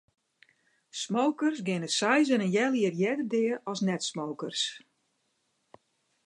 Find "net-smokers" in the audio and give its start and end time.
3.87-4.61